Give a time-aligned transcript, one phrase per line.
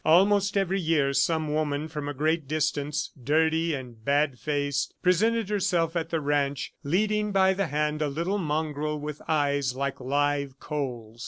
[0.03, 5.95] Almost every year, some woman from a great distance, dirty and bad faced, presented herself
[5.95, 11.19] at the ranch, leading by the hand a little mongrel with eyes like live coals.